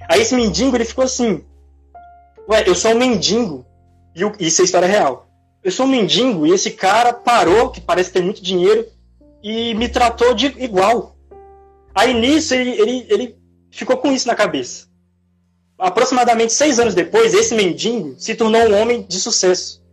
[0.08, 1.44] Aí esse mendigo ele ficou assim:
[2.50, 3.66] Ué, eu sou um mendigo,
[4.16, 5.28] e isso é história real.
[5.64, 8.88] Eu sou um mendigo e esse cara parou, que parece ter muito dinheiro,
[9.44, 11.18] e me tratou de igual.
[11.94, 13.36] Aí nisso ele, ele, ele
[13.70, 14.88] ficou com isso na cabeça.
[15.78, 19.84] Aproximadamente seis anos depois, esse mendigo se tornou um homem de sucesso.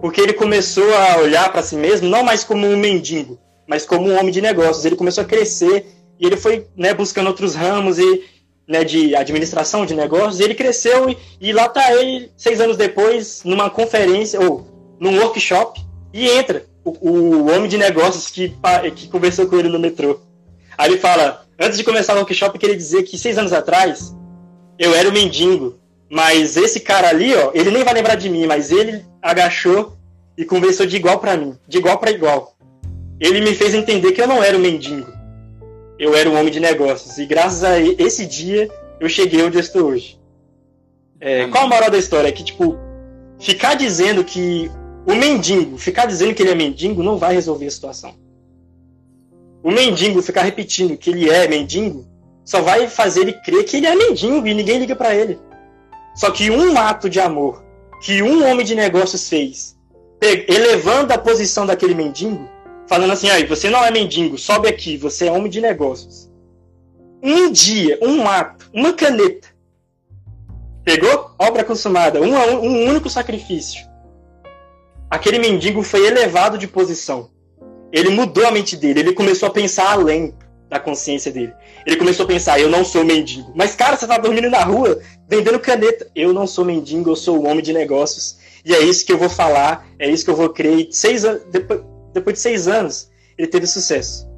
[0.00, 4.08] Porque ele começou a olhar para si mesmo não mais como um mendigo, mas como
[4.08, 4.84] um homem de negócios.
[4.84, 5.86] Ele começou a crescer
[6.18, 8.24] e ele foi né, buscando outros ramos e,
[8.66, 10.40] né, de administração de negócios.
[10.40, 14.66] ele cresceu e, e lá está ele, seis anos depois, numa conferência ou
[15.00, 15.80] num workshop,
[16.12, 18.54] e entra o, o homem de negócios que,
[18.94, 20.20] que conversou com ele no metrô.
[20.76, 24.14] Aí ele fala: Antes de começar o workshop, eu queria dizer que seis anos atrás
[24.78, 25.78] eu era o mendigo,
[26.10, 29.96] mas esse cara ali, ó, ele nem vai lembrar de mim, mas ele agachou
[30.36, 32.56] e conversou de igual para mim, de igual para igual.
[33.20, 35.06] Ele me fez entender que eu não era o mendigo,
[35.98, 37.18] eu era um homem de negócios.
[37.18, 40.20] E graças a esse dia eu cheguei onde eu estou hoje.
[41.20, 42.28] É, qual a moral da história?
[42.28, 42.76] É que, tipo,
[43.38, 44.70] ficar dizendo que
[45.06, 48.14] o mendigo, ficar dizendo que ele é mendigo não vai resolver a situação.
[49.62, 52.04] O mendigo ficar repetindo que ele é mendigo
[52.44, 55.38] só vai fazer ele crer que ele é mendigo e ninguém liga para ele.
[56.14, 57.64] Só que um ato de amor
[58.02, 59.76] que um homem de negócios fez,
[60.20, 62.48] elevando a posição daquele mendigo,
[62.92, 66.30] falando assim: aí, você não é mendigo, sobe aqui, você é homem de negócios.
[67.22, 69.48] Um dia, um ato, uma caneta.
[70.84, 71.30] Pegou?
[71.38, 73.80] Obra consumada, um, um único sacrifício.
[75.10, 77.30] Aquele mendigo foi elevado de posição.
[77.90, 80.34] Ele mudou a mente dele, ele começou a pensar além
[80.68, 81.54] da consciência dele.
[81.86, 83.52] Ele começou a pensar, eu não sou mendigo.
[83.54, 86.10] Mas, cara, você tá dormindo na rua, vendendo caneta.
[86.14, 88.36] Eu não sou mendigo, eu sou um homem de negócios.
[88.64, 90.88] E é isso que eu vou falar, é isso que eu vou crer.
[90.90, 91.80] Seis anos, depois,
[92.12, 94.28] depois de seis anos, ele teve sucesso.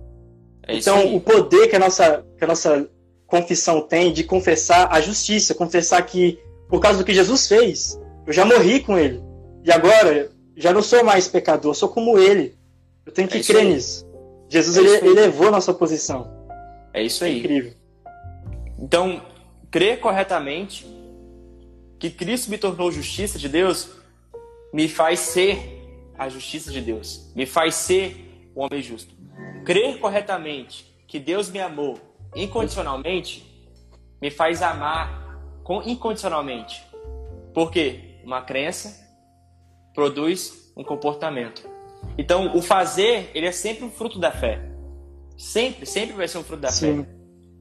[0.66, 2.88] É então, o poder que a, nossa, que a nossa
[3.26, 8.32] confissão tem de confessar a justiça, confessar que, por causa do que Jesus fez, eu
[8.32, 9.22] já morri com ele.
[9.64, 12.56] E agora, já não sou mais pecador, sou como ele.
[13.04, 14.06] Eu tenho que é crer nisso.
[14.48, 16.30] Jesus é ele, elevou a nossa posição.
[16.92, 17.36] É isso aí.
[17.36, 17.72] É incrível.
[18.78, 19.22] Então,
[19.70, 20.86] crer corretamente
[21.98, 23.88] que Cristo me tornou justiça de Deus
[24.72, 25.83] me faz ser
[26.24, 29.14] a justiça de Deus, me faz ser o homem justo.
[29.64, 31.98] Crer corretamente que Deus me amou
[32.34, 33.54] incondicionalmente
[34.20, 35.22] me faz amar
[35.84, 36.82] incondicionalmente.
[37.52, 38.20] Por quê?
[38.24, 39.06] Uma crença
[39.94, 41.68] produz um comportamento.
[42.16, 44.60] Então, o fazer, ele é sempre um fruto da fé.
[45.36, 47.04] Sempre, sempre vai ser um fruto da Sim.
[47.04, 47.10] fé.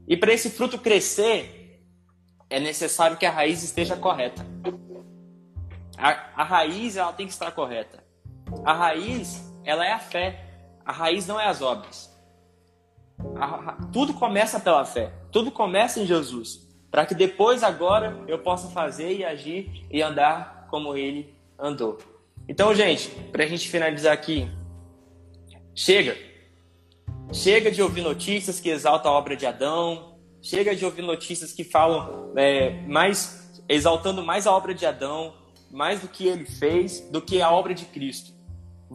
[0.07, 1.81] E para esse fruto crescer,
[2.49, 4.45] é necessário que a raiz esteja correta.
[5.97, 8.02] A, a raiz, ela tem que estar correta.
[8.65, 10.45] A raiz, ela é a fé.
[10.85, 12.13] A raiz não é as obras.
[13.35, 15.11] A, tudo começa pela fé.
[15.31, 16.67] Tudo começa em Jesus.
[16.91, 21.97] Para que depois, agora, eu possa fazer e agir e andar como ele andou.
[22.47, 24.49] Então, gente, para a gente finalizar aqui,
[25.73, 26.15] chega.
[27.31, 30.19] Chega de ouvir notícias que exaltam a obra de Adão.
[30.41, 35.33] Chega de ouvir notícias que falam é, mais, exaltando mais a obra de Adão,
[35.71, 38.33] mais do que ele fez, do que a obra de Cristo.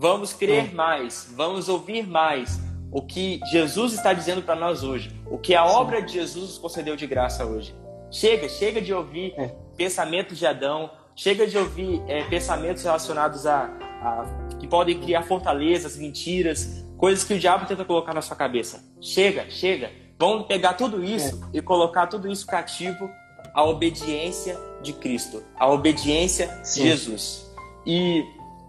[0.01, 5.37] Vamos crer mais, vamos ouvir mais o que Jesus está dizendo para nós hoje, o
[5.37, 7.75] que a obra de Jesus nos concedeu de graça hoje.
[8.11, 9.55] Chega, chega de ouvir é.
[9.77, 15.97] pensamentos de Adão, Chega de ouvir é, pensamentos relacionados a, a, que podem criar fortalezas,
[15.97, 18.85] mentiras, coisas que o diabo tenta colocar na sua cabeça.
[19.01, 19.91] Chega, chega.
[20.17, 21.59] Vamos pegar tudo isso é.
[21.59, 23.11] e colocar tudo isso cativo
[23.53, 26.83] à obediência de Cristo, à obediência Sim.
[26.83, 27.53] de Jesus.
[27.85, 28.25] E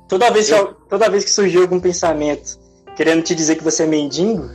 [0.10, 0.74] toda vez, eu...
[0.74, 2.60] que, toda vez que surgiu algum pensamento
[2.98, 4.50] querendo te dizer que você é mendigo,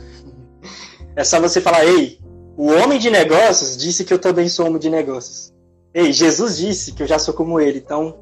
[1.15, 2.19] é só você falar: ei,
[2.55, 5.51] o homem de negócios disse que eu também sou homem de negócios.
[5.93, 8.19] Ei, Jesus disse que eu já sou como ele, então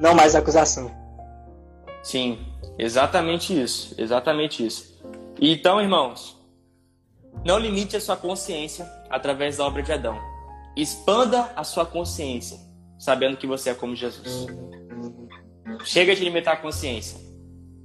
[0.00, 0.90] não mais acusação.
[2.02, 2.38] Sim,
[2.78, 4.96] exatamente isso, exatamente isso.
[5.40, 6.36] Então, irmãos,
[7.44, 10.18] não limite a sua consciência através da obra de Adão.
[10.76, 12.58] Expanda a sua consciência,
[12.98, 14.46] sabendo que você é como Jesus.
[15.84, 17.18] Chega de limitar a consciência.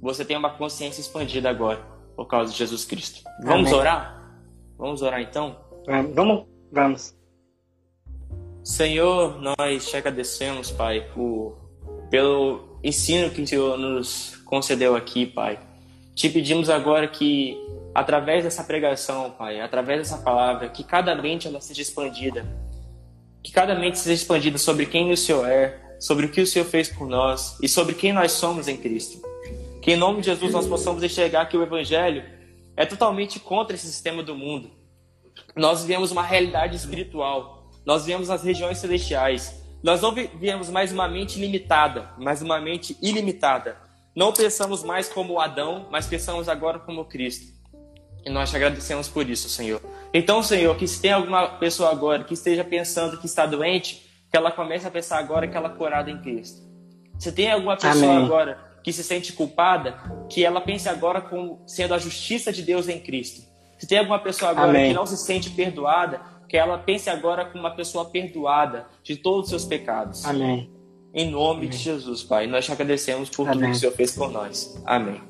[0.00, 1.80] Você tem uma consciência expandida agora,
[2.16, 3.22] por causa de Jesus Cristo.
[3.44, 3.80] Vamos Amém.
[3.80, 4.22] orar?
[4.76, 5.56] Vamos orar então?
[6.14, 7.14] Vamos, vamos.
[8.64, 11.58] Senhor, nós te agradecemos, Pai, por,
[12.10, 15.58] pelo ensino que o Senhor nos concedeu aqui, Pai.
[16.14, 17.56] Te pedimos agora que,
[17.94, 22.46] através dessa pregação, Pai, através dessa palavra, que cada mente ela seja expandida,
[23.42, 26.64] que cada mente seja expandida sobre quem o Senhor é, sobre o que o Senhor
[26.64, 29.22] fez por nós e sobre quem nós somos em Cristo.
[29.80, 32.24] Que em nome de Jesus nós possamos enxergar que o Evangelho
[32.76, 34.70] é totalmente contra esse sistema do mundo.
[35.56, 39.60] Nós vivemos uma realidade espiritual nós viemos nas regiões celestiais.
[39.82, 43.76] Nós não viemos mais uma mente limitada, mas uma mente ilimitada.
[44.14, 47.52] Não pensamos mais como Adão, mas pensamos agora como Cristo.
[48.24, 49.82] E nós te agradecemos por isso, Senhor.
[50.14, 54.01] Então, Senhor, que se tem alguma pessoa agora que esteja pensando que está doente,
[54.32, 56.62] que ela comece a pensar agora que ela é curada em Cristo.
[57.18, 58.24] Se tem alguma pessoa Amém.
[58.24, 59.94] agora que se sente culpada,
[60.28, 63.42] que ela pense agora como sendo a justiça de Deus em Cristo.
[63.78, 64.88] Se tem alguma pessoa agora Amém.
[64.88, 69.44] que não se sente perdoada, que ela pense agora como uma pessoa perdoada de todos
[69.44, 70.24] os seus pecados.
[70.24, 70.72] Amém.
[71.12, 71.68] Em nome Amém.
[71.68, 72.46] de Jesus, Pai.
[72.46, 74.82] Nós te agradecemos por tudo que o Senhor fez por nós.
[74.86, 75.20] Amém.